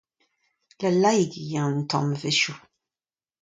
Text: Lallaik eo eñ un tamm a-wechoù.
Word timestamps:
Lallaik 0.81 1.31
eo 1.41 1.45
eñ 1.61 1.67
un 1.77 1.81
tamm 1.89 2.09
a-wechoù. 2.15 2.57